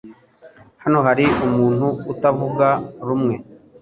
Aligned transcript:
Hano 0.83 0.99
hari 1.07 1.25
umuntu 1.45 1.87
utavuga 2.11 2.67
rumwe? 3.07 3.35